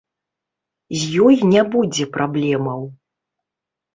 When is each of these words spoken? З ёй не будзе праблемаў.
З 1.01 1.19
ёй 1.25 1.35
не 1.51 1.61
будзе 1.75 2.05
праблемаў. 2.15 2.81